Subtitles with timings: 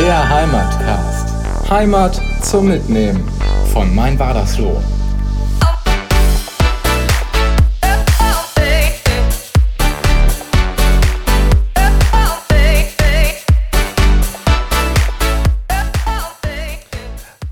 [0.00, 1.28] Der Heimatcast.
[1.68, 3.22] Heimat zum Mitnehmen
[3.70, 4.80] von Mein Wadersloh.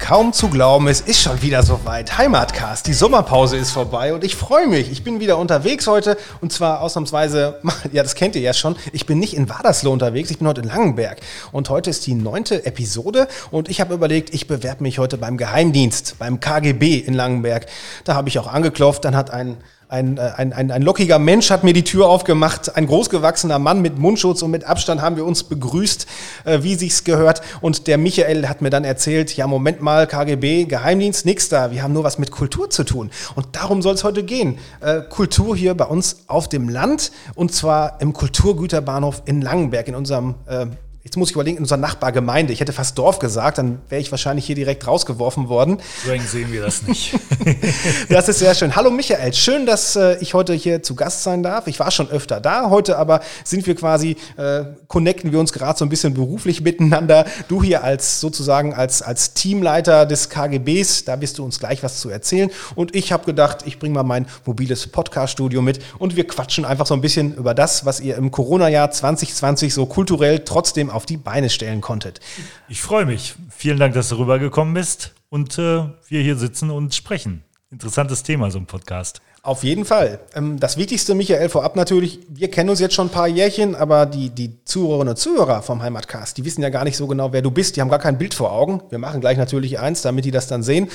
[0.08, 2.16] Kaum zu glauben, es ist schon wieder soweit.
[2.16, 4.90] Heimatcast, die Sommerpause ist vorbei und ich freue mich.
[4.90, 7.60] Ich bin wieder unterwegs heute und zwar ausnahmsweise,
[7.92, 10.62] ja, das kennt ihr ja schon, ich bin nicht in Wadersloh unterwegs, ich bin heute
[10.62, 11.20] in Langenberg.
[11.52, 15.36] Und heute ist die neunte Episode und ich habe überlegt, ich bewerbe mich heute beim
[15.36, 17.66] Geheimdienst, beim KGB in Langenberg.
[18.04, 21.50] Da habe ich auch angeklopft, dann hat ein ein, äh, ein, ein, ein lockiger Mensch
[21.50, 22.76] hat mir die Tür aufgemacht.
[22.76, 26.06] Ein großgewachsener Mann mit Mundschutz und mit Abstand haben wir uns begrüßt,
[26.44, 27.40] äh, wie sich's gehört.
[27.60, 31.70] Und der Michael hat mir dann erzählt, ja, Moment mal, KGB, Geheimdienst, nix da.
[31.70, 33.10] Wir haben nur was mit Kultur zu tun.
[33.34, 34.58] Und darum soll es heute gehen.
[34.80, 39.94] Äh, Kultur hier bei uns auf dem Land und zwar im Kulturgüterbahnhof in Langenberg, in
[39.94, 40.66] unserem äh,
[41.08, 44.10] Jetzt muss ich überlegen, in unserer Nachbargemeinde, ich hätte fast Dorf gesagt, dann wäre ich
[44.10, 45.78] wahrscheinlich hier direkt rausgeworfen worden.
[46.04, 47.14] So eng sehen wir das nicht.
[48.10, 48.76] das ist sehr schön.
[48.76, 51.66] Hallo Michael, schön, dass äh, ich heute hier zu Gast sein darf.
[51.66, 55.78] Ich war schon öfter da, heute aber sind wir quasi, äh, connecten wir uns gerade
[55.78, 57.24] so ein bisschen beruflich miteinander.
[57.48, 62.00] Du hier als sozusagen als, als Teamleiter des KGBs, da wirst du uns gleich was
[62.00, 62.50] zu erzählen.
[62.74, 66.84] Und ich habe gedacht, ich bringe mal mein mobiles Podcast-Studio mit und wir quatschen einfach
[66.84, 71.16] so ein bisschen über das, was ihr im Corona-Jahr 2020 so kulturell trotzdem auf die
[71.16, 72.18] Beine stellen konntet.
[72.68, 73.36] Ich freue mich.
[73.50, 77.44] Vielen Dank, dass du rübergekommen bist und äh, wir hier sitzen und sprechen.
[77.70, 79.22] Interessantes Thema, so ein Podcast.
[79.48, 80.20] Auf jeden Fall.
[80.34, 84.04] Ähm, das Wichtigste, Michael, vorab natürlich, wir kennen uns jetzt schon ein paar Jährchen, aber
[84.04, 87.40] die, die Zuhörerinnen und Zuhörer vom Heimatcast, die wissen ja gar nicht so genau, wer
[87.40, 87.74] du bist.
[87.74, 88.82] Die haben gar kein Bild vor Augen.
[88.90, 90.88] Wir machen gleich natürlich eins, damit die das dann sehen.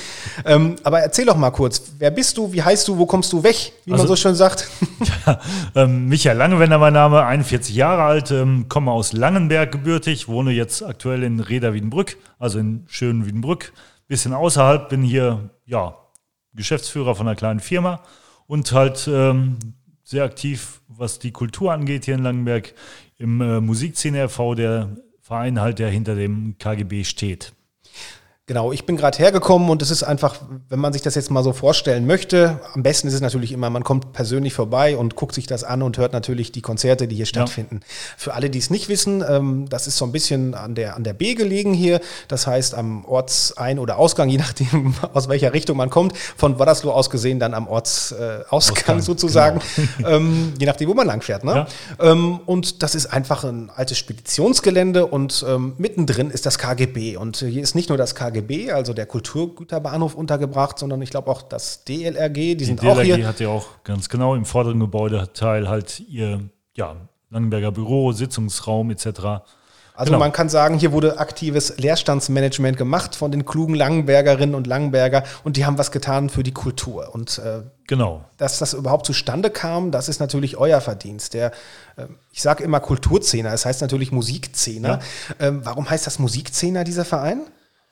[0.46, 3.42] Ähm, aber erzähl doch mal kurz, wer bist du, wie heißt du, wo kommst du
[3.42, 4.68] weg, wie also, man so schön sagt?
[5.26, 5.40] Ja,
[5.74, 10.84] ähm, Michael Langewender mein Name, 41 Jahre alt, ähm, komme aus Langenberg gebürtig, wohne jetzt
[10.84, 13.72] aktuell in Reda-Wiedenbrück, also in schönen Wiedenbrück.
[14.06, 15.96] Bisschen außerhalb, bin hier, ja,
[16.54, 18.00] Geschäftsführer von einer kleinen Firma
[18.46, 19.58] und halt ähm,
[20.02, 22.74] sehr aktiv, was die Kultur angeht hier in Langenberg
[23.18, 27.52] im äh, Musikszene e.V., der Verein halt, der hinter dem KGB steht.
[28.46, 30.36] Genau, ich bin gerade hergekommen und es ist einfach,
[30.68, 33.70] wenn man sich das jetzt mal so vorstellen möchte, am besten ist es natürlich immer,
[33.70, 37.16] man kommt persönlich vorbei und guckt sich das an und hört natürlich die Konzerte, die
[37.16, 37.80] hier stattfinden.
[37.80, 37.88] Ja.
[38.18, 41.04] Für alle, die es nicht wissen, ähm, das ist so ein bisschen an der, an
[41.04, 45.78] der B gelegen hier, das heißt am Ortsein- oder Ausgang, je nachdem aus welcher Richtung
[45.78, 49.62] man kommt, von Wadersloh aus gesehen dann am Ortsausgang äh, sozusagen,
[49.96, 50.08] genau.
[50.16, 51.44] ähm, je nachdem, wo man langfährt.
[51.44, 51.66] Ne?
[51.98, 52.12] Ja.
[52.12, 57.38] Ähm, und das ist einfach ein altes Speditionsgelände und ähm, mittendrin ist das KGB und
[57.38, 61.42] hier ist nicht nur das KGB, KGB, also der Kulturgüterbahnhof, untergebracht, sondern ich glaube auch
[61.42, 63.26] das DLRG, die, die sind DLRG auch hier.
[63.26, 66.40] Hat ja auch ganz genau im vorderen Gebäudeteil halt ihr
[66.74, 66.96] ja,
[67.30, 69.42] Langenberger Büro, Sitzungsraum etc.
[69.96, 70.18] Also genau.
[70.18, 75.56] man kann sagen, hier wurde aktives Leerstandsmanagement gemacht von den klugen Langenbergerinnen und Langenberger und
[75.56, 77.14] die haben was getan für die Kultur.
[77.14, 78.24] Und äh, genau.
[78.36, 81.34] dass das überhaupt zustande kam, das ist natürlich euer Verdienst.
[81.34, 81.52] Der,
[81.96, 84.98] äh, ich sage immer Kulturzehner, es das heißt natürlich Musikzehner.
[85.38, 85.46] Ja.
[85.46, 87.42] Ähm, warum heißt das Musikzehner, dieser Verein?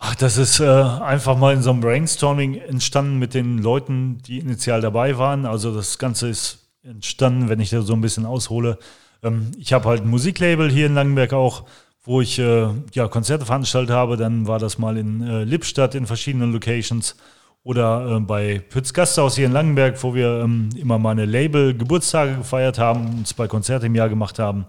[0.04, 4.40] Ach, das ist äh, einfach mal in so einem Brainstorming entstanden mit den Leuten, die
[4.40, 5.46] initial dabei waren.
[5.46, 8.78] Also das Ganze ist entstanden, wenn ich da so ein bisschen aushole.
[9.22, 11.66] Ähm, ich habe halt ein Musiklabel hier in Langenberg auch,
[12.02, 14.16] wo ich äh, ja, Konzerte veranstaltet habe.
[14.16, 17.14] Dann war das mal in äh, Lippstadt in verschiedenen Locations
[17.62, 22.76] oder äh, bei Pütz Gasthaus hier in Langenberg, wo wir ähm, immer meine Label-Geburtstage gefeiert
[22.76, 24.66] haben und zwei Konzerte im Jahr gemacht haben.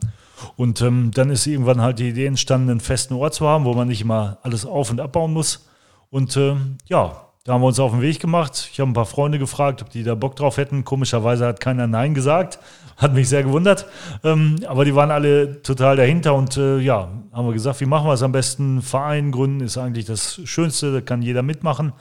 [0.56, 3.74] Und ähm, dann ist irgendwann halt die Idee entstanden, einen festen Ort zu haben, wo
[3.74, 5.68] man nicht immer alles auf- und abbauen muss.
[6.10, 8.70] Und ähm, ja, da haben wir uns auf den Weg gemacht.
[8.72, 10.86] Ich habe ein paar Freunde gefragt, ob die da Bock drauf hätten.
[10.86, 12.60] Komischerweise hat keiner Nein gesagt.
[12.96, 13.88] Hat mich sehr gewundert.
[14.24, 18.08] Ähm, aber die waren alle total dahinter und äh, ja, haben wir gesagt, wie machen
[18.08, 18.82] wir es am besten?
[18.82, 21.92] Verein gründen ist eigentlich das Schönste, da kann jeder mitmachen.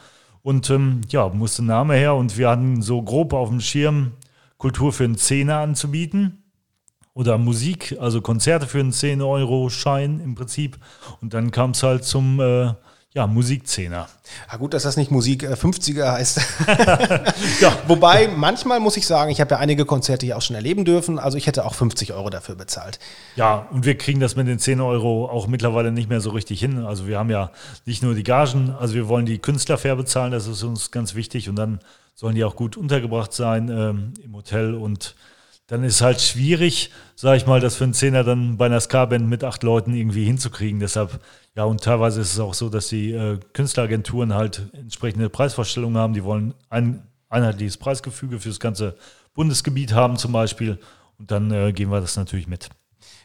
[0.42, 4.12] Und ähm, ja, musste Name her und wir hatten so grob auf dem Schirm,
[4.59, 6.41] Kultur für einen Zehner anzubieten
[7.14, 10.78] oder Musik, also Konzerte für einen 10-Euro-Schein im Prinzip.
[11.20, 12.72] Und dann kam es halt zum äh,
[13.14, 14.09] ja, Musikzehner.
[14.50, 16.41] Ja, gut, dass das nicht Musik äh, 50er heißt.
[17.60, 17.76] ja.
[17.86, 21.18] Wobei, manchmal muss ich sagen, ich habe ja einige Konzerte hier auch schon erleben dürfen,
[21.18, 22.98] also ich hätte auch 50 Euro dafür bezahlt.
[23.36, 26.60] Ja, und wir kriegen das mit den 10 Euro auch mittlerweile nicht mehr so richtig
[26.60, 26.86] hin.
[26.86, 27.50] Also wir haben ja
[27.84, 31.15] nicht nur die Gagen, also wir wollen die Künstler fair bezahlen, das ist uns ganz
[31.15, 31.50] wichtig.
[31.50, 31.80] Und dann
[32.15, 35.15] sollen die auch gut untergebracht sein ähm, im Hotel und
[35.72, 39.27] dann ist halt schwierig, sage ich mal, das für einen Zehner dann bei einer Ska-Band
[39.27, 40.80] mit acht Leuten irgendwie hinzukriegen.
[40.80, 41.19] Deshalb,
[41.57, 46.13] ja, und teilweise ist es auch so, dass die äh, Künstleragenturen halt entsprechende Preisvorstellungen haben.
[46.13, 48.98] Die wollen ein einheitliches Preisgefüge für das ganze
[49.33, 50.78] Bundesgebiet haben zum Beispiel.
[51.19, 52.68] Und dann äh, gehen wir das natürlich mit.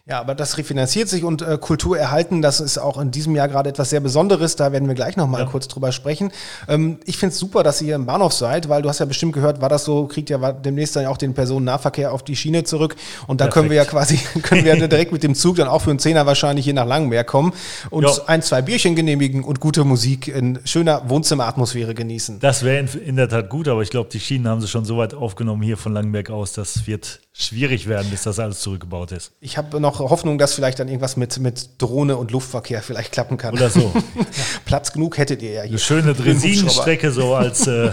[0.10, 3.50] Ja, aber das refinanziert sich und äh, Kultur erhalten, das ist auch in diesem Jahr
[3.50, 4.56] gerade etwas sehr Besonderes.
[4.56, 5.48] Da werden wir gleich nochmal ja.
[5.48, 6.32] kurz drüber sprechen.
[6.70, 9.34] Ähm, ich finde es super, dass ihr im Bahnhof seid, weil du hast ja bestimmt
[9.34, 12.96] gehört, war das so, kriegt ja demnächst dann auch den Personennahverkehr auf die Schiene zurück.
[13.28, 13.54] Und da Perfekt.
[13.54, 16.26] können wir ja quasi, können wir direkt mit dem Zug dann auch für einen Zehner
[16.26, 17.52] wahrscheinlich hier nach Langenberg kommen
[17.90, 18.12] und ja.
[18.28, 22.40] ein, zwei Bierchen genehmigen und gute Musik in schöner Wohnzimmeratmosphäre genießen.
[22.40, 24.86] Das wäre in, in, der Tat gut, aber ich glaube, die Schienen haben sie schon
[24.86, 26.54] so weit aufgenommen hier von Langenberg aus.
[26.54, 29.32] Das wird schwierig werden, bis das alles zurückgebaut ist.
[29.42, 33.38] Ich habe noch Hoffnung, dass vielleicht dann irgendwas mit, mit Drohne und Luftverkehr vielleicht klappen
[33.38, 33.54] kann.
[33.54, 33.94] Oder so.
[34.66, 35.72] Platz genug hättet ihr ja hier.
[35.72, 37.92] Eine schöne Dresinenstrecke so als, äh,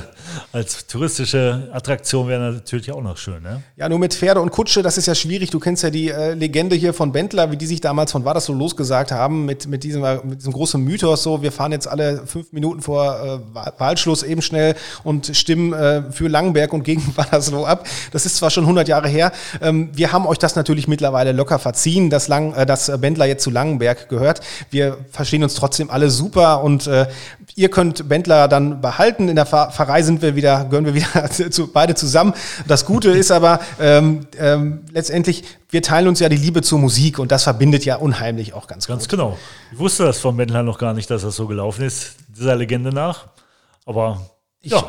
[0.52, 3.42] als touristische Attraktion wäre natürlich auch noch schön.
[3.42, 3.62] Ne?
[3.76, 5.50] Ja, nur mit Pferde und Kutsche, das ist ja schwierig.
[5.50, 8.32] Du kennst ja die äh, Legende hier von Bentler, wie die sich damals von War
[8.32, 11.86] das so losgesagt haben, mit, mit, diesem, mit diesem großen Mythos so, wir fahren jetzt
[11.86, 17.04] alle fünf Minuten vor äh, Wahlschluss eben schnell und stimmen äh, für Langenberg und gegen
[17.16, 17.86] War das so ab.
[18.10, 21.58] Das ist zwar schon 100 Jahre her, ähm, wir haben euch das natürlich mittlerweile locker
[21.58, 24.40] verziehen, dass, Lang, äh, dass Bendler jetzt zu Langenberg gehört.
[24.70, 27.06] Wir verstehen uns trotzdem alle super und äh,
[27.54, 29.28] ihr könnt Bendler dann behalten.
[29.28, 32.34] In der Pfarrei sind wir wieder, gehören wir wieder zu, beide zusammen.
[32.66, 37.18] Das Gute ist aber ähm, ähm, letztendlich, wir teilen uns ja die Liebe zur Musik
[37.18, 39.10] und das verbindet ja unheimlich auch ganz, ganz gut.
[39.10, 39.38] genau.
[39.72, 42.92] Ich wusste das von Bendler noch gar nicht, dass das so gelaufen ist, dieser Legende
[42.92, 43.26] nach.
[43.86, 44.20] Aber
[44.60, 44.84] ich, ja.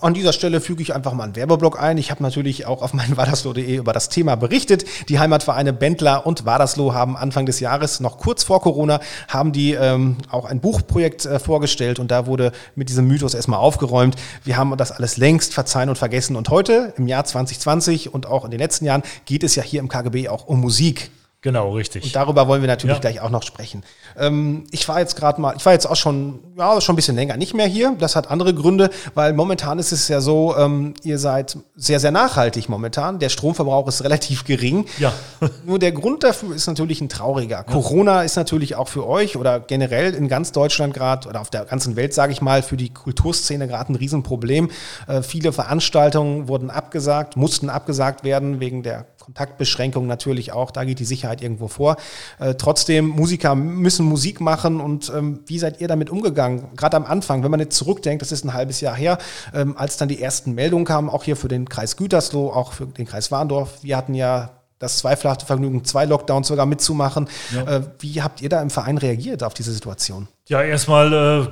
[0.00, 1.98] An dieser Stelle füge ich einfach mal einen Werbeblock ein.
[1.98, 4.84] Ich habe natürlich auch auf meinem Wadersloh.de über das Thema berichtet.
[5.08, 9.72] Die Heimatvereine Bendler und Wadersloh haben Anfang des Jahres, noch kurz vor Corona, haben die
[9.72, 14.14] ähm, auch ein Buchprojekt äh, vorgestellt und da wurde mit diesem Mythos erstmal aufgeräumt.
[14.44, 18.44] Wir haben das alles längst verzeihen und vergessen und heute, im Jahr 2020 und auch
[18.44, 21.10] in den letzten Jahren, geht es ja hier im KGB auch um Musik.
[21.42, 22.04] Genau, richtig.
[22.04, 23.00] Und darüber wollen wir natürlich ja.
[23.00, 23.82] gleich auch noch sprechen.
[24.18, 27.16] Ähm, ich war jetzt gerade mal, ich war jetzt auch schon, ja, schon ein bisschen
[27.16, 27.96] länger nicht mehr hier.
[27.98, 32.10] Das hat andere Gründe, weil momentan ist es ja so, ähm, ihr seid sehr, sehr
[32.10, 33.18] nachhaltig momentan.
[33.20, 34.84] Der Stromverbrauch ist relativ gering.
[34.98, 35.14] Ja.
[35.64, 37.56] Nur der Grund dafür ist natürlich ein trauriger.
[37.56, 37.62] Ja.
[37.62, 41.64] Corona ist natürlich auch für euch oder generell in ganz Deutschland gerade oder auf der
[41.64, 44.70] ganzen Welt, sage ich mal, für die Kulturszene gerade ein Riesenproblem.
[45.06, 50.70] Äh, viele Veranstaltungen wurden abgesagt, mussten abgesagt werden wegen der Kontaktbeschränkung natürlich auch.
[50.70, 51.96] Da geht die Sicherheit irgendwo vor.
[52.38, 56.74] Äh, trotzdem, Musiker müssen Musik machen und ähm, wie seid ihr damit umgegangen?
[56.74, 59.18] Gerade am Anfang, wenn man jetzt zurückdenkt, das ist ein halbes Jahr her,
[59.54, 62.86] ähm, als dann die ersten Meldungen kamen, auch hier für den Kreis Gütersloh, auch für
[62.86, 63.82] den Kreis Warndorf.
[63.82, 64.50] Wir hatten ja
[64.80, 67.28] das zweifelhafte Vergnügen, zwei Lockdowns sogar mitzumachen.
[67.54, 67.76] Ja.
[67.76, 70.26] Äh, wie habt ihr da im Verein reagiert auf diese Situation?
[70.48, 71.46] Ja, erstmal äh,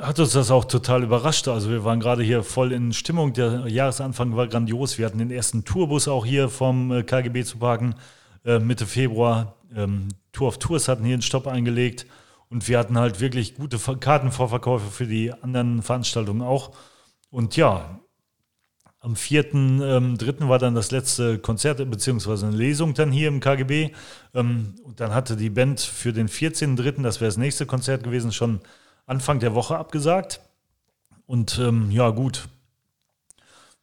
[0.00, 1.48] hat uns das auch total überrascht.
[1.48, 3.32] Also wir waren gerade hier voll in Stimmung.
[3.32, 4.98] Der Jahresanfang war grandios.
[4.98, 7.94] Wir hatten den ersten Tourbus auch hier vom äh, KGB zu parken.
[8.44, 9.56] Äh, Mitte Februar.
[9.74, 12.06] Ähm, Tour of Tours hatten hier einen Stopp eingelegt
[12.48, 16.72] und wir hatten halt wirklich gute Kartenvorverkäufe für die anderen Veranstaltungen auch.
[17.30, 18.00] Und ja,
[19.00, 20.40] am 4.3.
[20.40, 23.90] Ähm, war dann das letzte Konzert beziehungsweise eine Lesung dann hier im KGB.
[24.32, 28.32] Ähm, und dann hatte die Band für den 14.3., das wäre das nächste Konzert gewesen,
[28.32, 28.60] schon
[29.06, 30.40] Anfang der Woche abgesagt.
[31.26, 32.48] Und ähm, ja, gut,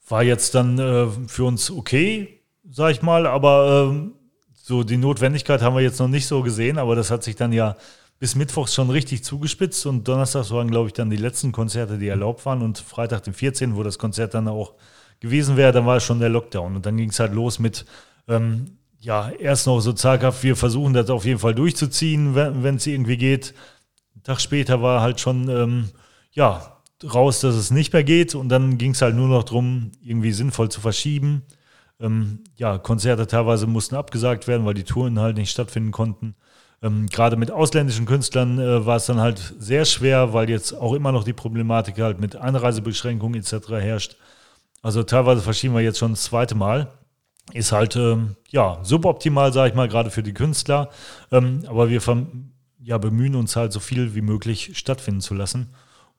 [0.07, 4.13] war jetzt dann äh, für uns okay, sag ich mal, aber ähm,
[4.54, 7.54] so, die Notwendigkeit haben wir jetzt noch nicht so gesehen, aber das hat sich dann
[7.54, 7.75] ja
[8.19, 12.10] bis Mittwochs schon richtig zugespitzt und Donnerstags waren, glaube ich, dann die letzten Konzerte, die
[12.10, 14.74] erlaubt waren und Freitag, den 14., wo das Konzert dann auch
[15.21, 17.86] gewesen wäre, dann war schon der Lockdown und dann ging es halt los mit,
[18.27, 22.85] ähm, ja, erst noch so zaghaft, wir versuchen das auf jeden Fall durchzuziehen, wenn es
[22.85, 23.54] irgendwie geht.
[24.19, 25.90] Einen Tag später war halt schon, ähm,
[26.33, 29.94] ja, raus, dass es nicht mehr geht und dann ging es halt nur noch darum,
[30.02, 31.44] irgendwie sinnvoll zu verschieben.
[32.02, 36.35] Ähm, ja, Konzerte teilweise mussten abgesagt werden, weil die Touren halt nicht stattfinden konnten.
[36.83, 40.94] Ähm, Gerade mit ausländischen Künstlern äh, war es dann halt sehr schwer, weil jetzt auch
[40.94, 43.69] immer noch die Problematik halt mit Einreisebeschränkungen etc.
[43.69, 44.18] herrscht.
[44.81, 46.92] Also teilweise verschieben wir jetzt schon das zweite Mal.
[47.54, 50.90] Ist halt ähm, ja suboptimal, sage ich mal, gerade für die Künstler.
[51.31, 52.02] Ähm, aber wir
[52.81, 55.69] ja, bemühen uns halt so viel wie möglich stattfinden zu lassen.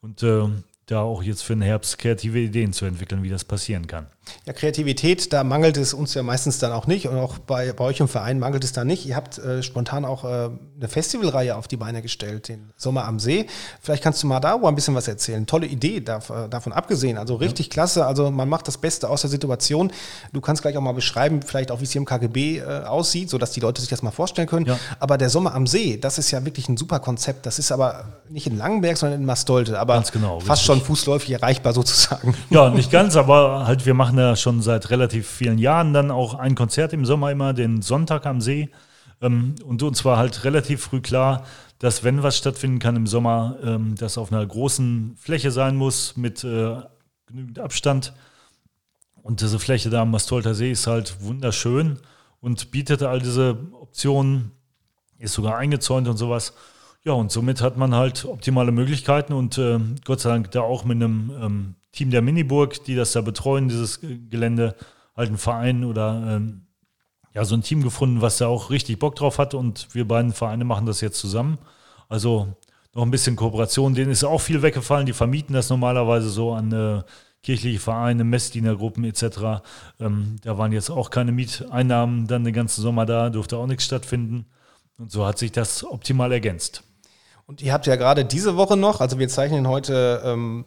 [0.00, 0.48] Und äh,
[0.86, 4.06] da auch jetzt für den Herbst kreative Ideen zu entwickeln, wie das passieren kann.
[4.46, 7.84] Ja, Kreativität, da mangelt es uns ja meistens dann auch nicht und auch bei, bei
[7.84, 9.06] euch im Verein mangelt es da nicht.
[9.06, 13.18] Ihr habt äh, spontan auch äh, eine Festivalreihe auf die Beine gestellt, den Sommer am
[13.18, 13.46] See.
[13.80, 15.46] Vielleicht kannst du mal da ein bisschen was erzählen.
[15.46, 17.18] Tolle Idee darf, äh, davon abgesehen.
[17.18, 17.72] Also richtig ja.
[17.72, 18.06] klasse.
[18.06, 19.92] Also man macht das Beste aus der Situation.
[20.32, 23.30] Du kannst gleich auch mal beschreiben, vielleicht auch wie es hier im KGB äh, aussieht,
[23.30, 24.66] sodass die Leute sich das mal vorstellen können.
[24.66, 24.78] Ja.
[24.98, 27.46] Aber der Sommer am See, das ist ja wirklich ein super Konzept.
[27.46, 29.78] Das ist aber nicht in Langenberg, sondern in Mastolte.
[29.78, 30.66] Aber genau, fast richtig.
[30.66, 32.34] schon fußläufig erreichbar sozusagen.
[32.50, 36.34] Ja, nicht ganz, aber halt wir machen ja schon seit relativ vielen Jahren dann auch
[36.34, 38.70] ein Konzert im Sommer immer, den Sonntag am See.
[39.20, 41.44] Ähm, und uns war halt relativ früh klar,
[41.78, 46.16] dass wenn was stattfinden kann im Sommer, ähm, das auf einer großen Fläche sein muss
[46.16, 46.76] mit äh,
[47.26, 48.12] genügend Abstand.
[49.22, 51.98] Und diese Fläche da am Mastolter See ist halt wunderschön
[52.40, 54.52] und bietet all diese Optionen,
[55.18, 56.54] ist sogar eingezäunt und sowas.
[57.04, 60.84] Ja, und somit hat man halt optimale Möglichkeiten und äh, Gott sei Dank da auch
[60.84, 64.76] mit einem ähm, Team der Miniburg, die das da betreuen, dieses Gelände,
[65.16, 66.66] halt ein Verein oder ähm,
[67.34, 70.32] ja, so ein Team gefunden, was da auch richtig Bock drauf hat und wir beiden
[70.32, 71.58] Vereine machen das jetzt zusammen.
[72.08, 72.56] Also
[72.94, 76.72] noch ein bisschen Kooperation, denen ist auch viel weggefallen, die vermieten das normalerweise so an
[76.72, 77.02] äh,
[77.42, 79.62] kirchliche Vereine, Messdienergruppen etc.
[80.00, 83.84] Ähm, da waren jetzt auch keine Mieteinnahmen dann den ganzen Sommer da, durfte auch nichts
[83.84, 84.46] stattfinden.
[84.98, 86.82] Und so hat sich das optimal ergänzt.
[87.46, 90.64] Und ihr habt ja gerade diese Woche noch, also wir zeichnen heute ähm,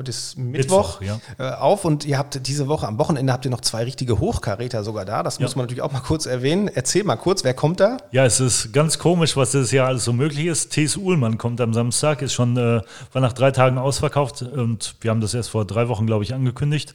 [0.00, 1.50] Heute ist Mittwoch, Mittwoch ja.
[1.50, 4.82] äh, auf und ihr habt diese Woche am Wochenende habt ihr noch zwei richtige Hochkaräter
[4.82, 5.22] sogar da.
[5.22, 5.42] Das ja.
[5.42, 6.68] muss man natürlich auch mal kurz erwähnen.
[6.68, 7.98] Erzähl mal kurz, wer kommt da?
[8.10, 10.70] Ja, es ist ganz komisch, was dieses Jahr alles so möglich ist.
[10.70, 10.96] T.S.
[10.96, 12.80] Uhlmann kommt am Samstag, ist schon, äh,
[13.12, 16.32] war nach drei Tagen ausverkauft und wir haben das erst vor drei Wochen, glaube ich,
[16.32, 16.94] angekündigt.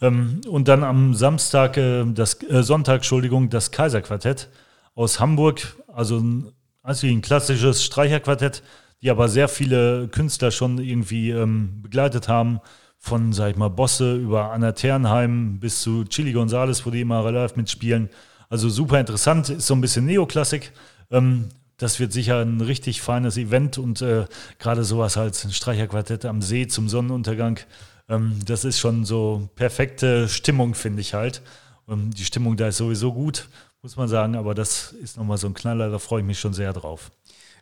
[0.00, 4.48] Ähm, und dann am Samstag, äh, das äh, Sonntag, Entschuldigung, das Kaiserquartett
[4.94, 8.62] aus Hamburg, also ein, also ein klassisches Streicherquartett
[9.06, 12.58] die aber sehr viele Künstler schon irgendwie ähm, begleitet haben.
[12.98, 17.30] Von, sag ich mal, Bosse über Anna Ternheim bis zu Chili Gonzales, wo die immer
[17.30, 18.10] live mitspielen.
[18.48, 20.72] Also super interessant, ist so ein bisschen Neoklassik.
[21.12, 24.24] Ähm, das wird sicher ein richtig feines Event und äh,
[24.58, 27.60] gerade sowas als ein Streicherquartett am See zum Sonnenuntergang,
[28.08, 31.42] ähm, das ist schon so perfekte Stimmung, finde ich halt.
[31.88, 33.48] Ähm, die Stimmung da ist sowieso gut,
[33.82, 36.54] muss man sagen, aber das ist nochmal so ein Knaller, da freue ich mich schon
[36.54, 37.12] sehr drauf.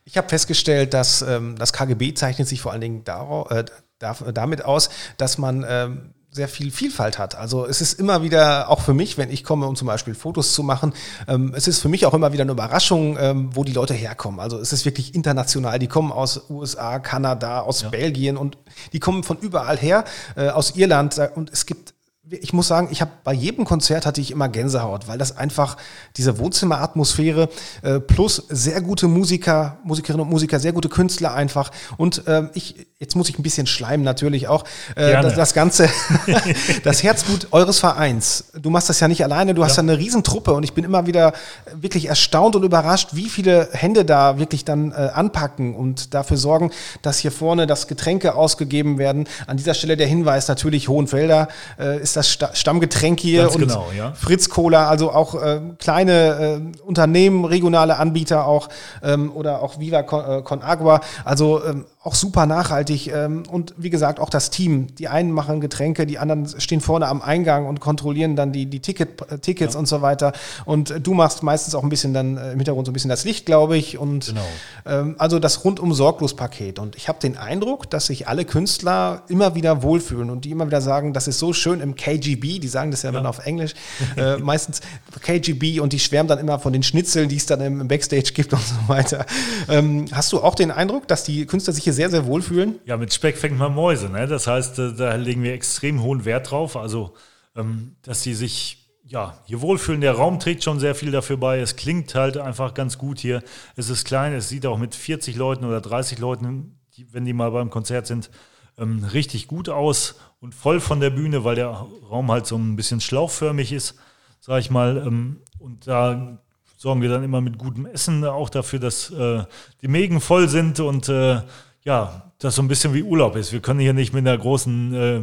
[0.05, 3.65] Ich habe festgestellt, dass ähm, das KGB zeichnet sich vor allen Dingen darauf, äh,
[3.99, 7.37] damit aus, dass man ähm, sehr viel Vielfalt hat.
[7.37, 10.53] Also es ist immer wieder, auch für mich, wenn ich komme, um zum Beispiel Fotos
[10.53, 10.93] zu machen,
[11.29, 14.41] ähm, es ist für mich auch immer wieder eine Überraschung, ähm, wo die Leute herkommen.
[14.41, 15.79] Also es ist wirklich international.
[15.79, 17.89] Die kommen aus USA, Kanada, aus ja.
[17.89, 18.59] Belgien und
[18.93, 21.19] die kommen von überall her, äh, aus Irland.
[21.37, 21.94] Und es gibt
[22.31, 25.77] ich muss sagen, ich habe bei jedem Konzert hatte ich immer Gänsehaut, weil das einfach
[26.17, 27.49] diese Wohnzimmeratmosphäre
[27.83, 31.71] äh, plus sehr gute Musiker, Musikerinnen und Musiker, sehr gute Künstler einfach.
[31.97, 34.65] Und ähm, ich jetzt muss ich ein bisschen schleimen natürlich auch
[34.97, 35.91] äh, das, das, ganze
[36.85, 38.45] das Herzblut eures Vereins.
[38.59, 41.07] Du machst das ja nicht alleine, du hast ja eine Riesentruppe und ich bin immer
[41.07, 41.35] wieder
[41.75, 46.71] wirklich erstaunt und überrascht, wie viele Hände da wirklich dann äh, anpacken und dafür sorgen,
[47.03, 49.29] dass hier vorne das Getränke ausgegeben werden.
[49.47, 53.87] An dieser Stelle der Hinweis natürlich Hohenfelder äh, ist das Stammgetränk hier Ganz und genau,
[53.95, 54.13] ja.
[54.13, 58.71] Fritz Cola, also auch äh, kleine äh, Unternehmen, regionale Anbieter auch
[59.03, 63.75] ähm, oder auch Viva Con, äh, Con Agua, also ähm, auch super nachhaltig ähm, und
[63.77, 64.95] wie gesagt auch das Team.
[64.97, 68.81] Die einen machen Getränke, die anderen stehen vorne am Eingang und kontrollieren dann die, die
[68.81, 69.81] Ticket, äh, Tickets ja.
[69.81, 70.33] und so weiter.
[70.65, 73.25] Und du machst meistens auch ein bisschen dann äh, im Hintergrund so ein bisschen das
[73.25, 73.99] Licht, glaube ich.
[73.99, 74.41] Und genau.
[74.87, 76.79] ähm, also das rundum sorglos Paket.
[76.79, 80.67] Und ich habe den Eindruck, dass sich alle Künstler immer wieder wohlfühlen und die immer
[80.67, 83.15] wieder sagen, das ist so schön im KGB, die sagen das ja, ja.
[83.15, 83.75] dann auf Englisch,
[84.17, 84.81] äh, meistens
[85.21, 88.53] KGB und die schwärmen dann immer von den Schnitzeln, die es dann im Backstage gibt
[88.53, 89.27] und so weiter.
[89.69, 92.74] Ähm, hast du auch den Eindruck, dass die Künstler sich hier sehr, sehr wohlfühlen?
[92.85, 94.09] Ja, mit Speck fängt man Mäuse.
[94.09, 94.27] Ne?
[94.27, 96.77] Das heißt, äh, da legen wir extrem hohen Wert drauf.
[96.77, 97.15] Also,
[97.57, 100.01] ähm, dass sie sich ja, hier wohlfühlen.
[100.01, 101.59] Der Raum trägt schon sehr viel dafür bei.
[101.61, 103.43] Es klingt halt einfach ganz gut hier.
[103.77, 106.79] Es ist klein, es sieht auch mit 40 Leuten oder 30 Leuten,
[107.11, 108.31] wenn die mal beim Konzert sind,
[108.79, 112.77] ähm, richtig gut aus und voll von der Bühne, weil der Raum halt so ein
[112.77, 113.97] bisschen schlauchförmig ist,
[114.41, 114.97] sag ich mal.
[115.07, 116.39] Ähm, und da
[116.77, 119.45] sorgen wir dann immer mit gutem Essen auch dafür, dass äh,
[119.83, 121.43] die Mägen voll sind und äh,
[121.83, 123.53] ja, das so ein bisschen wie Urlaub ist.
[123.53, 125.21] Wir können hier nicht mit einer großen äh,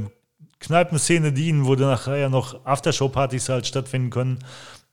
[0.59, 4.39] Kneipenszene dienen, wo dann nachher noch Aftershow-Partys halt stattfinden können.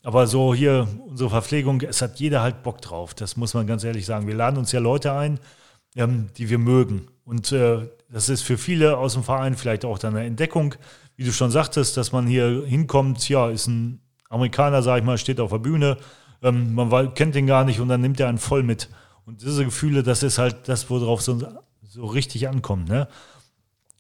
[0.05, 3.15] Aber so hier unsere Verpflegung, es hat jeder halt Bock drauf.
[3.15, 4.27] Das muss man ganz ehrlich sagen.
[4.27, 5.41] Wir laden uns ja Leute ein,
[5.97, 7.09] ähm, die wir mögen.
[7.25, 10.75] Und äh, das ist für viele aus dem Verein vielleicht auch dann eine Entdeckung.
[11.17, 15.19] Wie du schon sagtest, dass man hier hinkommt, ja, ist ein Amerikaner, sag ich mal,
[15.19, 15.97] steht auf der Bühne,
[16.43, 18.89] ähm, man kennt den gar nicht und dann nimmt er einen voll mit.
[19.25, 21.41] Und diese Gefühle, das ist halt das, worauf so,
[21.99, 22.89] so richtig ankommt.
[22.89, 23.09] Ne?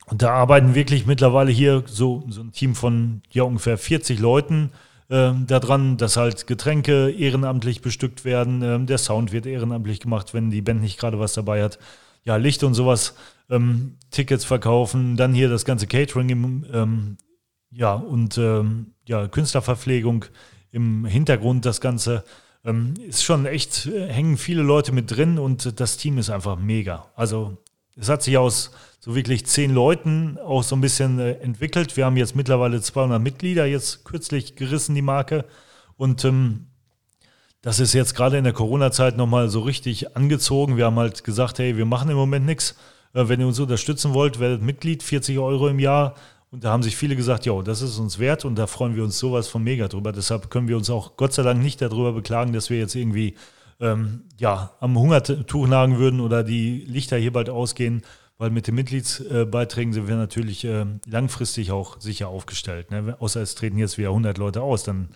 [0.06, 4.70] Und da arbeiten wirklich mittlerweile hier so, so ein Team von ja ungefähr 40 Leuten
[5.08, 8.62] äh, daran, dass halt Getränke ehrenamtlich bestückt werden.
[8.62, 11.78] Ähm, der Sound wird ehrenamtlich gemacht, wenn die Band nicht gerade was dabei hat.
[12.24, 13.14] Ja, Licht und sowas,
[13.50, 17.16] ähm, Tickets verkaufen, dann hier das ganze Catering im, ähm,
[17.70, 20.24] ja, und ähm, ja, Künstlerverpflegung
[20.70, 22.24] im Hintergrund, das Ganze.
[22.64, 26.58] Ähm, ist schon echt, äh, hängen viele Leute mit drin und das Team ist einfach
[26.58, 27.06] mega.
[27.14, 27.56] Also
[27.98, 31.96] es hat sich aus so wirklich zehn Leuten auch so ein bisschen äh, entwickelt.
[31.96, 35.44] Wir haben jetzt mittlerweile 200 Mitglieder, jetzt kürzlich gerissen die Marke.
[35.96, 36.66] Und ähm,
[37.60, 40.76] das ist jetzt gerade in der Corona-Zeit nochmal so richtig angezogen.
[40.76, 42.76] Wir haben halt gesagt, hey, wir machen im Moment nichts.
[43.14, 46.14] Äh, wenn ihr uns unterstützen wollt, werdet Mitglied, 40 Euro im Jahr.
[46.50, 49.04] Und da haben sich viele gesagt, ja, das ist uns wert und da freuen wir
[49.04, 50.12] uns sowas von mega drüber.
[50.12, 53.34] Deshalb können wir uns auch Gott sei Dank nicht darüber beklagen, dass wir jetzt irgendwie
[53.80, 58.02] ähm, ja, am Hungertuch nagen würden oder die Lichter hier bald ausgehen,
[58.38, 62.90] weil mit den Mitgliedsbeiträgen sind wir natürlich äh, langfristig auch sicher aufgestellt.
[62.90, 63.16] Ne?
[63.18, 65.08] Außer es treten jetzt wieder 100 Leute aus, dann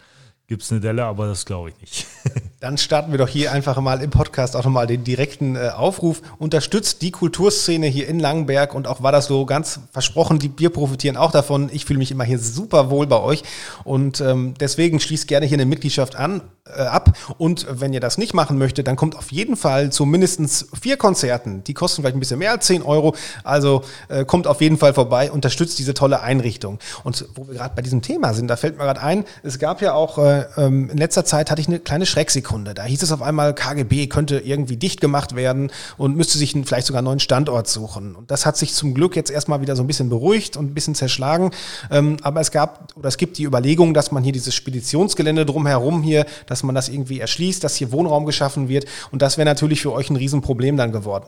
[0.48, 2.06] gibt es eine Delle, aber das glaube ich nicht.
[2.60, 6.22] Dann starten wir doch hier einfach mal im Podcast auch nochmal den direkten äh, Aufruf.
[6.38, 10.70] Unterstützt die Kulturszene hier in Langenberg und auch war das so ganz versprochen, die Bier
[10.70, 11.70] profitieren auch davon.
[11.72, 13.42] Ich fühle mich immer hier super wohl bei euch
[13.84, 17.16] und ähm, deswegen schließt gerne hier eine Mitgliedschaft an, äh, ab.
[17.38, 20.96] Und wenn ihr das nicht machen möchtet, dann kommt auf jeden Fall zu mindestens vier
[20.96, 21.64] Konzerten.
[21.64, 23.16] Die kosten vielleicht ein bisschen mehr als 10 Euro.
[23.42, 26.78] Also äh, kommt auf jeden Fall vorbei, unterstützt diese tolle Einrichtung.
[27.02, 29.82] Und wo wir gerade bei diesem Thema sind, da fällt mir gerade ein, es gab
[29.82, 30.18] ja auch
[30.56, 32.74] äh, ähm, in letzter Zeit hatte ich eine kleine Schrecksekunde Sekunde.
[32.74, 36.86] Da hieß es auf einmal, KGB könnte irgendwie dicht gemacht werden und müsste sich vielleicht
[36.86, 38.14] sogar einen neuen Standort suchen.
[38.14, 40.74] Und das hat sich zum Glück jetzt erstmal wieder so ein bisschen beruhigt und ein
[40.74, 41.50] bisschen zerschlagen.
[41.90, 46.02] Ähm, aber es gab oder es gibt die Überlegung, dass man hier dieses Speditionsgelände drumherum
[46.02, 48.86] hier, dass man das irgendwie erschließt, dass hier Wohnraum geschaffen wird.
[49.10, 51.26] Und das wäre natürlich für euch ein Riesenproblem dann geworden.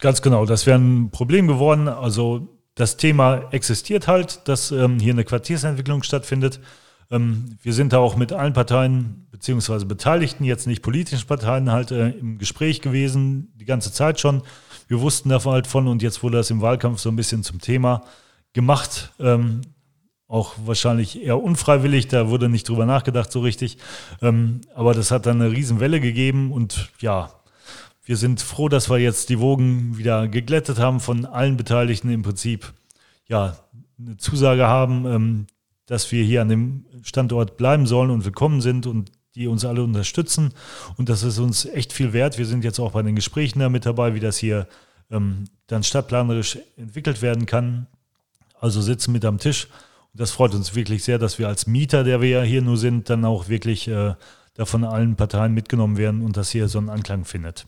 [0.00, 1.88] Ganz genau, das wäre ein Problem geworden.
[1.88, 6.60] Also das Thema existiert halt, dass ähm, hier eine Quartiersentwicklung stattfindet.
[7.10, 11.90] Ähm, wir sind da auch mit allen Parteien beziehungsweise Beteiligten, jetzt nicht politischen Parteien, halt
[11.90, 14.42] äh, im Gespräch gewesen, die ganze Zeit schon.
[14.88, 17.60] Wir wussten davon halt von und jetzt wurde das im Wahlkampf so ein bisschen zum
[17.60, 18.02] Thema
[18.52, 19.12] gemacht.
[19.20, 19.62] Ähm,
[20.28, 23.78] auch wahrscheinlich eher unfreiwillig, da wurde nicht drüber nachgedacht so richtig.
[24.22, 27.30] Ähm, aber das hat dann eine Riesenwelle gegeben und ja,
[28.04, 32.22] wir sind froh, dass wir jetzt die Wogen wieder geglättet haben von allen Beteiligten im
[32.22, 32.72] Prinzip.
[33.28, 33.56] Ja,
[33.98, 35.46] eine Zusage haben, ähm,
[35.86, 39.82] dass wir hier an dem Standort bleiben sollen und willkommen sind und die uns alle
[39.82, 40.52] unterstützen.
[40.96, 42.38] Und das ist uns echt viel wert.
[42.38, 44.66] Wir sind jetzt auch bei den Gesprächen da mit dabei, wie das hier
[45.10, 47.86] ähm, dann stadtplanerisch entwickelt werden kann.
[48.58, 49.68] Also sitzen mit am Tisch.
[50.12, 52.78] Und das freut uns wirklich sehr, dass wir als Mieter, der wir ja hier nur
[52.78, 54.14] sind, dann auch wirklich äh,
[54.54, 57.66] da von allen Parteien mitgenommen werden und das hier so einen Anklang findet.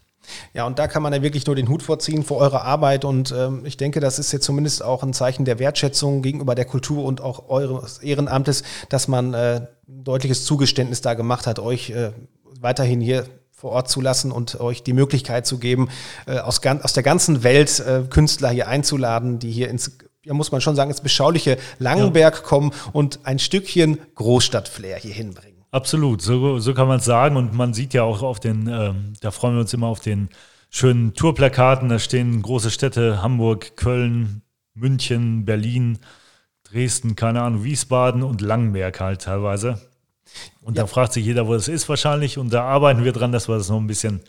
[0.55, 3.05] Ja, und da kann man ja wirklich nur den Hut vorziehen für eure Arbeit.
[3.05, 6.65] Und ähm, ich denke, das ist jetzt zumindest auch ein Zeichen der Wertschätzung gegenüber der
[6.65, 11.91] Kultur und auch eures Ehrenamtes, dass man äh, ein deutliches Zugeständnis da gemacht hat, euch
[11.91, 12.13] äh,
[12.61, 15.89] weiterhin hier vor Ort zu lassen und euch die Möglichkeit zu geben,
[16.27, 20.53] äh, aus, aus der ganzen Welt äh, Künstler hier einzuladen, die hier ins ja, muss
[20.53, 22.41] man schon sagen, ins beschauliche Langenberg ja.
[22.43, 25.58] kommen und ein Stückchen Großstadtflair hier hinbringen.
[25.71, 27.37] Absolut, so, so kann man es sagen.
[27.37, 30.29] Und man sieht ja auch auf den, ähm, da freuen wir uns immer auf den
[30.71, 31.89] schönen Tourplakaten.
[31.89, 34.43] Da stehen große Städte, Hamburg, Köln,
[34.75, 35.99] München, Berlin,
[36.65, 39.81] Dresden, keine Ahnung, Wiesbaden und Langenberg halt teilweise.
[40.61, 40.83] Und ja.
[40.83, 42.39] da fragt sich jeder, wo das ist wahrscheinlich.
[42.39, 44.21] Und da arbeiten wir dran, dass wir das noch ein bisschen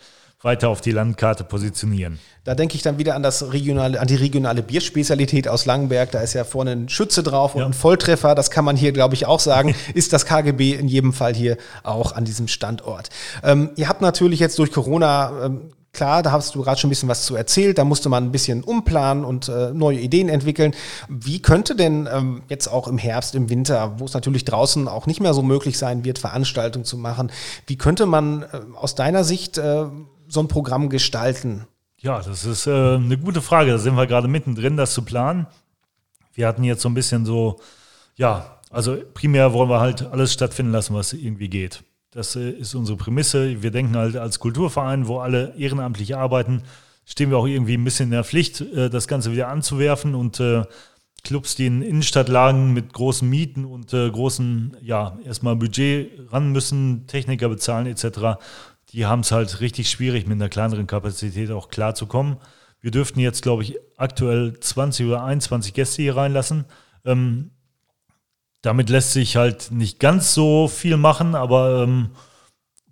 [0.41, 2.17] weiter auf die Landkarte positionieren.
[2.45, 6.11] Da denke ich dann wieder an das regionale, an die regionale Bierspezialität aus Langenberg.
[6.11, 7.67] Da ist ja vorne ein Schütze drauf und ja.
[7.67, 8.35] ein Volltreffer.
[8.35, 9.75] Das kann man hier, glaube ich, auch sagen.
[9.93, 13.09] ist das KGB in jedem Fall hier auch an diesem Standort.
[13.43, 16.91] Ähm, ihr habt natürlich jetzt durch Corona ähm, Klar, da hast du gerade schon ein
[16.91, 20.75] bisschen was zu erzählt, da musste man ein bisschen umplanen und äh, neue Ideen entwickeln.
[21.09, 25.07] Wie könnte denn ähm, jetzt auch im Herbst, im Winter, wo es natürlich draußen auch
[25.07, 27.31] nicht mehr so möglich sein wird, Veranstaltungen zu machen,
[27.65, 29.85] wie könnte man äh, aus deiner Sicht äh,
[30.29, 31.67] so ein Programm gestalten?
[31.97, 33.71] Ja, das ist äh, eine gute Frage.
[33.71, 35.47] Da sind wir gerade mittendrin, das zu planen.
[36.33, 37.59] Wir hatten jetzt so ein bisschen so,
[38.15, 41.83] ja, also primär wollen wir halt alles stattfinden lassen, was irgendwie geht.
[42.11, 43.61] Das äh, ist unsere Prämisse.
[43.61, 46.63] Wir denken halt als Kulturverein, wo alle ehrenamtlich arbeiten,
[47.05, 50.39] stehen wir auch irgendwie ein bisschen in der Pflicht, äh, das Ganze wieder anzuwerfen und
[50.39, 50.63] äh,
[51.23, 57.07] Clubs, die in Innenstadtlagen mit großen Mieten und äh, großen, ja, erstmal Budget ran müssen,
[57.07, 58.39] Techniker bezahlen etc.,
[58.91, 62.37] die haben es halt richtig schwierig, mit einer kleineren Kapazität auch klarzukommen.
[62.81, 66.65] Wir dürften jetzt, glaube ich, aktuell 20 oder 21 Gäste hier reinlassen.
[67.05, 67.51] Ähm,
[68.61, 72.09] damit lässt sich halt nicht ganz so viel machen, aber ähm,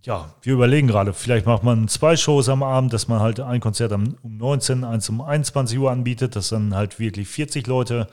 [0.04, 3.60] ja, wir überlegen gerade, vielleicht macht man zwei Shows am Abend, dass man halt ein
[3.60, 8.08] Konzert um 19, eins um 21 Uhr anbietet, dass dann halt wirklich 40 Leute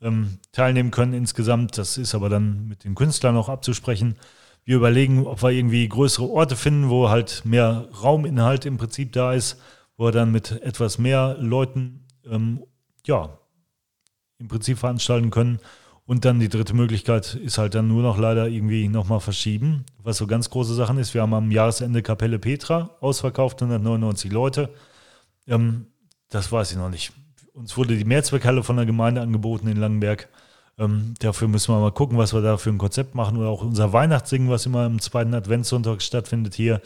[0.00, 1.78] ähm, teilnehmen können insgesamt.
[1.78, 4.16] Das ist aber dann mit den Künstlern noch abzusprechen
[4.64, 9.32] wir überlegen, ob wir irgendwie größere Orte finden, wo halt mehr Rauminhalt im Prinzip da
[9.32, 9.60] ist,
[9.96, 12.64] wo wir dann mit etwas mehr Leuten ähm,
[13.06, 13.38] ja,
[14.38, 15.58] im Prinzip veranstalten können.
[16.06, 20.16] Und dann die dritte Möglichkeit ist halt dann nur noch leider irgendwie nochmal verschieben, was
[20.16, 21.14] so ganz große Sachen ist.
[21.14, 24.70] Wir haben am Jahresende Kapelle Petra ausverkauft, 199 Leute.
[25.46, 25.86] Ähm,
[26.28, 27.12] das weiß ich noch nicht.
[27.52, 30.28] Uns wurde die Mehrzweckhalle von der Gemeinde angeboten in Langenberg.
[30.80, 33.36] Ähm, dafür müssen wir mal gucken, was wir da für ein Konzept machen.
[33.36, 36.80] Oder auch unser Weihnachtssingen, was immer am zweiten Adventssonntag stattfindet hier,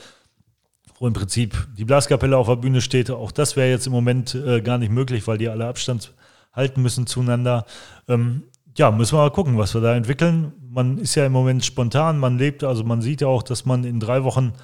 [0.98, 3.11] wo im Prinzip die Blaskapelle auf der Bühne steht.
[3.11, 6.12] Auch das wäre jetzt im Moment äh, gar nicht möglich, weil die alle Abstand
[6.52, 7.66] halten müssen zueinander.
[8.09, 8.42] Ähm,
[8.76, 10.52] ja, müssen wir mal gucken, was wir da entwickeln.
[10.68, 13.85] Man ist ja im Moment spontan, man lebt, also man sieht ja auch, dass man
[13.85, 14.54] in drei Wochen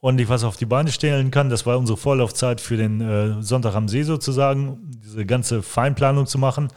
[0.00, 1.50] ordentlich was auf die Beine stellen kann.
[1.50, 6.38] Das war unsere Vorlaufzeit für den äh, Sonntag am See sozusagen, diese ganze Feinplanung zu
[6.38, 6.68] machen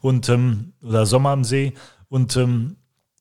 [0.00, 1.74] und ähm, oder Sommer am See.
[2.08, 2.76] Und ähm,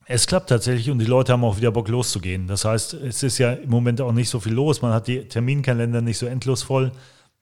[0.06, 2.48] es klappt tatsächlich und die Leute haben auch wieder Bock loszugehen.
[2.48, 4.82] Das heißt, es ist ja im Moment auch nicht so viel los.
[4.82, 6.92] Man hat die Terminkalender nicht so endlos voll.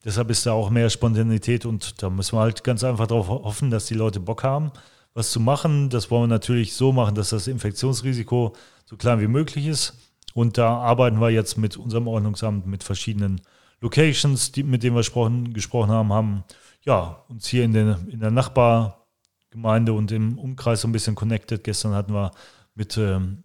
[0.04, 3.70] Deshalb ist da auch mehr Spontanität und da müssen wir halt ganz einfach darauf hoffen,
[3.70, 4.72] dass die Leute Bock haben,
[5.14, 5.90] was zu machen.
[5.90, 9.94] Das wollen wir natürlich so machen, dass das Infektionsrisiko so klein wie möglich ist.
[10.36, 13.40] Und da arbeiten wir jetzt mit unserem Ordnungsamt, mit verschiedenen
[13.80, 16.44] Locations, die, mit denen wir gesprochen, gesprochen haben, haben
[16.82, 21.64] ja, uns hier in, den, in der Nachbargemeinde und im Umkreis so ein bisschen connected.
[21.64, 22.32] Gestern hatten wir
[22.74, 23.44] mit ähm,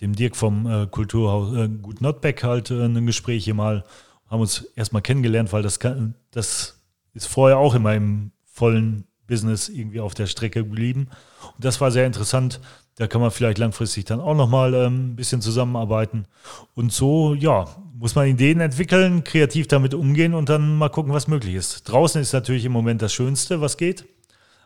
[0.00, 3.82] dem Dirk vom äh, Kulturhaus äh, Gut Notbeck halt äh, ein Gespräch hier mal,
[4.28, 6.80] haben uns erstmal kennengelernt, weil das, kann, das
[7.12, 11.08] ist vorher auch immer im vollen Business irgendwie auf der Strecke geblieben.
[11.56, 12.60] Und das war sehr interessant,
[12.98, 16.26] da kann man vielleicht langfristig dann auch nochmal ähm, ein bisschen zusammenarbeiten.
[16.74, 21.28] Und so, ja, muss man Ideen entwickeln, kreativ damit umgehen und dann mal gucken, was
[21.28, 21.88] möglich ist.
[21.88, 24.04] Draußen ist natürlich im Moment das Schönste, was geht,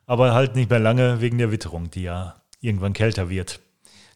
[0.07, 3.61] aber halt nicht mehr lange wegen der Witterung, die ja irgendwann kälter wird.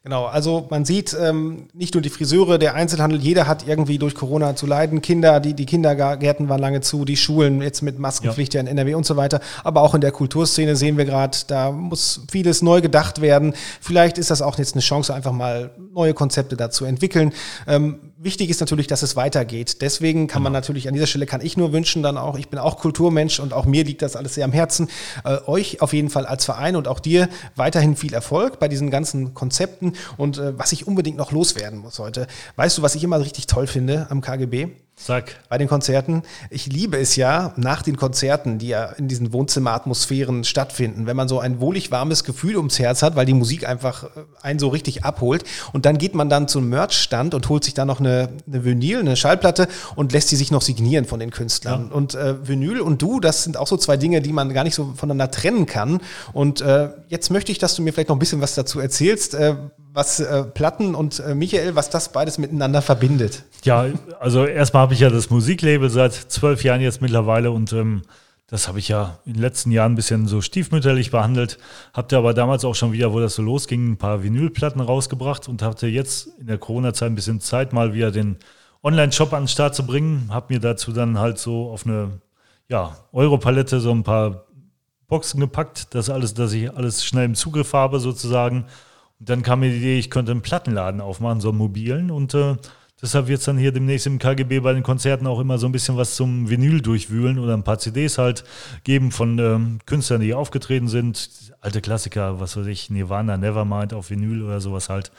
[0.07, 4.15] Genau, also man sieht ähm, nicht nur die Friseure, der Einzelhandel, jeder hat irgendwie durch
[4.15, 5.03] Corona zu leiden.
[5.03, 8.61] Kinder, die, die Kindergärten waren lange zu, die Schulen jetzt mit Maskenpflicht ja.
[8.61, 9.41] in NRW und so weiter.
[9.65, 13.55] Aber auch in der Kulturszene sehen wir gerade, da muss vieles neu gedacht werden.
[13.81, 17.33] Vielleicht ist das auch jetzt eine Chance, einfach mal neue Konzepte dazu entwickeln.
[17.67, 19.83] Ähm, wichtig ist natürlich, dass es weitergeht.
[19.83, 20.61] Deswegen kann man genau.
[20.61, 23.53] natürlich an dieser Stelle, kann ich nur wünschen, dann auch, ich bin auch Kulturmensch und
[23.53, 24.89] auch mir liegt das alles sehr am Herzen,
[25.25, 28.91] äh, euch auf jeden Fall als Verein und auch dir weiterhin viel Erfolg bei diesen
[28.91, 29.95] ganzen Konzepten.
[30.17, 33.47] Und äh, was ich unbedingt noch loswerden muss heute, weißt du, was ich immer richtig
[33.47, 34.69] toll finde am KGB?
[34.99, 35.37] Sag.
[35.51, 36.23] Bei den Konzerten.
[36.49, 41.29] Ich liebe es ja, nach den Konzerten, die ja in diesen Wohnzimmeratmosphären stattfinden, wenn man
[41.29, 44.09] so ein wohlig warmes Gefühl ums Herz hat, weil die Musik einfach äh,
[44.41, 45.45] einen so richtig abholt.
[45.75, 49.01] Und dann geht man dann zum Merchstand und holt sich dann noch eine, eine Vinyl,
[49.01, 51.89] eine Schallplatte und lässt die sich noch signieren von den Künstlern.
[51.91, 51.95] Ja.
[51.95, 54.75] Und äh, Vinyl und du, das sind auch so zwei Dinge, die man gar nicht
[54.75, 56.01] so voneinander trennen kann.
[56.33, 59.35] Und äh, jetzt möchte ich, dass du mir vielleicht noch ein bisschen was dazu erzählst.
[59.35, 59.57] Äh,
[59.97, 63.45] was äh, Platten und äh, Michael, was das beides miteinander verbindet.
[63.65, 63.87] Ja,
[64.21, 68.03] also erstmal habe ich ja das Musiklabel seit zwölf Jahren jetzt mittlerweile und ähm,
[68.47, 71.57] das habe ich ja in den letzten Jahren ein bisschen so stiefmütterlich behandelt.
[71.95, 75.63] Hatte aber damals auch schon wieder, wo das so losging, ein paar Vinylplatten rausgebracht und
[75.63, 78.37] hatte jetzt in der Corona-Zeit ein bisschen Zeit, mal wieder den
[78.83, 80.29] Online-Shop an den Start zu bringen.
[80.29, 82.21] Habe mir dazu dann halt so auf eine
[82.69, 84.45] ja, Europalette so ein paar
[85.09, 88.67] Boxen gepackt, das alles, dass ich alles schnell im Zugriff habe sozusagen
[89.19, 92.11] und dann kam mir die Idee, ich könnte einen Plattenladen aufmachen, so einen mobilen.
[92.11, 92.57] Und äh,
[93.01, 95.73] deshalb wird es dann hier demnächst im KGB bei den Konzerten auch immer so ein
[95.73, 98.45] bisschen was zum Vinyl durchwühlen oder ein paar CDs halt
[98.85, 101.31] geben von ähm, Künstlern, die aufgetreten sind.
[101.63, 105.11] Alte Klassiker, was weiß ich, Nirvana, Nevermind auf Vinyl oder sowas halt.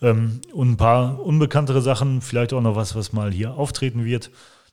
[0.00, 4.30] Ähm, und ein paar unbekanntere Sachen, vielleicht auch noch was, was mal hier auftreten wird.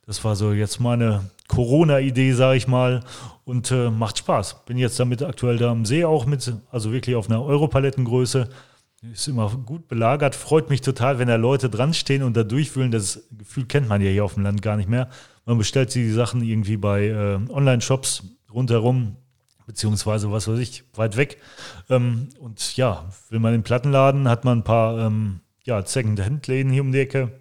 [0.10, 3.04] Das war so jetzt meine Corona-Idee, sage ich mal,
[3.46, 4.65] und äh, macht Spaß.
[4.65, 8.50] Bin jetzt damit aktuell da am See auch mit, also wirklich auf einer Europalettengröße.
[9.01, 12.91] Ist immer gut belagert, freut mich total, wenn da Leute dran stehen und da durchfühlen.
[12.91, 15.09] Das Gefühl kennt man ja hier auf dem Land gar nicht mehr.
[15.45, 19.15] Man bestellt sich die Sachen irgendwie bei äh, Online-Shops rundherum,
[19.65, 21.38] beziehungsweise was weiß ich, weit weg.
[21.89, 26.81] Ähm, und ja, will man den Plattenladen, hat man ein paar ähm, ja, Second-Hand-Läden hier
[26.81, 27.39] um die Ecke.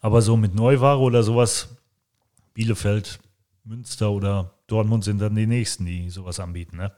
[0.00, 1.76] Aber so mit Neuware oder sowas,
[2.52, 3.18] Bielefeld,
[3.64, 6.76] Münster oder Dortmund sind dann die nächsten, die sowas anbieten.
[6.76, 6.92] Ne?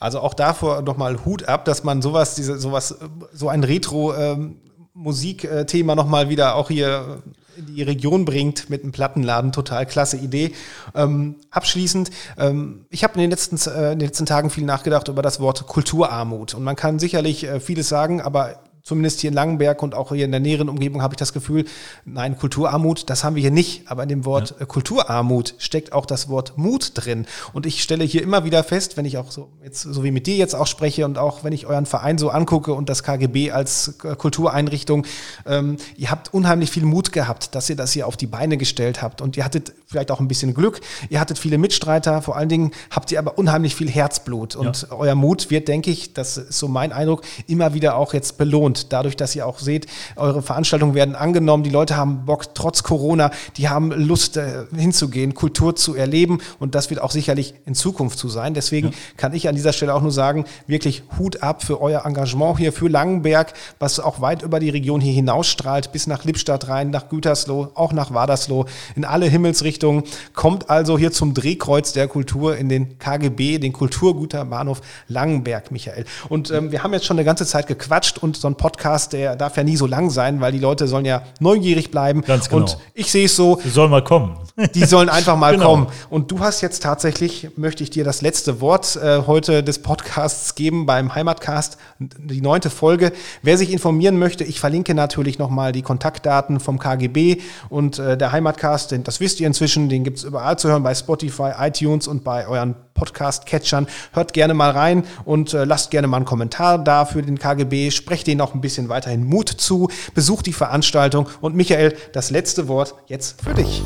[0.00, 2.96] Also auch davor nochmal Hut ab, dass man sowas, diese, sowas,
[3.32, 7.22] so ein Retro-Musikthema ähm, nochmal wieder auch hier
[7.56, 9.52] in die Region bringt mit einem Plattenladen.
[9.52, 10.52] Total klasse Idee.
[10.94, 15.08] Ähm, abschließend, ähm, ich habe in, den letzten, äh, in den letzten Tagen viel nachgedacht
[15.08, 16.54] über das Wort Kulturarmut.
[16.54, 20.24] Und man kann sicherlich äh, vieles sagen, aber zumindest hier in Langenberg und auch hier
[20.24, 21.64] in der näheren Umgebung habe ich das Gefühl,
[22.04, 23.90] nein, Kulturarmut, das haben wir hier nicht.
[23.90, 24.62] Aber in dem Wort ja.
[24.62, 27.26] Äh, Kulturarmut steckt auch das Wort Mut drin.
[27.52, 30.26] Und ich stelle hier immer wieder fest, wenn ich auch so jetzt, so wie mit
[30.26, 33.50] dir jetzt auch spreche und auch wenn ich euren Verein so angucke und das KGB
[33.50, 35.06] als äh, Kultureinrichtung,
[35.46, 39.02] ähm, ihr habt unheimlich viel Mut gehabt, dass ihr das hier auf die Beine gestellt
[39.02, 39.20] habt.
[39.20, 40.80] Und ihr hattet vielleicht auch ein bisschen Glück.
[41.10, 42.22] Ihr hattet viele Mitstreiter.
[42.22, 44.56] Vor allen Dingen habt ihr aber unheimlich viel Herzblut.
[44.56, 44.96] Und ja.
[44.96, 48.69] euer Mut wird, denke ich, das ist so mein Eindruck, immer wieder auch jetzt belohnt
[48.92, 53.30] dadurch, dass ihr auch seht, eure Veranstaltungen werden angenommen, die Leute haben Bock trotz Corona,
[53.56, 58.18] die haben Lust äh, hinzugehen, Kultur zu erleben und das wird auch sicherlich in Zukunft
[58.18, 58.54] zu sein.
[58.54, 58.94] Deswegen ja.
[59.16, 62.72] kann ich an dieser Stelle auch nur sagen, wirklich Hut ab für euer Engagement hier
[62.72, 67.08] für Langenberg, was auch weit über die Region hier hinausstrahlt, bis nach Lippstadt rein, nach
[67.08, 70.04] Gütersloh, auch nach Wadersloh, in alle Himmelsrichtungen.
[70.34, 76.04] Kommt also hier zum Drehkreuz der Kultur in den KGB, den Kulturgüterbahnhof Langenberg, Michael.
[76.28, 79.36] Und ähm, wir haben jetzt schon eine ganze Zeit gequatscht und so ein Podcast, der
[79.36, 82.20] darf ja nie so lang sein, weil die Leute sollen ja neugierig bleiben.
[82.20, 82.60] Ganz genau.
[82.60, 84.36] Und ich sehe es so, Die sollen mal kommen.
[84.74, 85.70] die sollen einfach mal Genau.
[85.70, 85.86] kommen.
[86.10, 90.54] Und du hast jetzt tatsächlich, möchte ich dir das letzte Wort äh, heute des Podcasts
[90.54, 93.12] geben beim Heimatcast, die neunte Folge.
[93.42, 97.38] Wer sich informieren möchte, ich verlinke natürlich nochmal die Kontaktdaten vom KGB
[97.70, 100.82] und äh, der Heimatcast, denn das wisst ihr inzwischen, den gibt es überall zu hören,
[100.82, 103.86] bei Spotify, iTunes und bei euren Podcast-Catchern.
[104.12, 107.90] Hört gerne mal rein und äh, lasst gerne mal einen Kommentar da für den KGB.
[107.90, 109.88] Sprecht denen auch ein bisschen weiterhin Mut zu.
[110.14, 111.28] Besucht die Veranstaltung.
[111.40, 113.82] Und Michael, das letzte Wort jetzt für dich.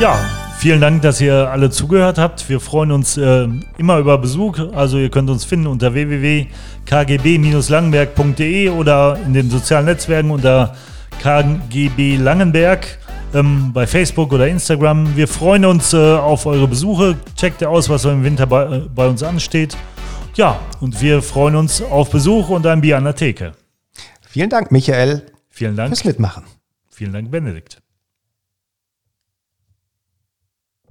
[0.00, 0.18] Ja,
[0.58, 2.48] vielen Dank, dass ihr alle zugehört habt.
[2.48, 3.48] Wir freuen uns äh,
[3.78, 4.58] immer über Besuch.
[4.74, 10.76] Also ihr könnt uns finden unter www.kgb-langenberg.de oder in den sozialen Netzwerken unter
[11.20, 12.98] KGB Langenberg
[13.34, 15.16] ähm, bei Facebook oder Instagram.
[15.16, 17.16] Wir freuen uns äh, auf eure Besuche.
[17.36, 19.76] Checkt aus, was im Winter bei, äh, bei uns ansteht.
[20.34, 23.52] Ja, und wir freuen uns auf Besuch und ein Bier an der Theke.
[24.32, 25.90] Vielen Dank, Michael, Vielen Dank.
[25.90, 26.44] fürs Mitmachen.
[26.88, 27.81] Vielen Dank, Benedikt.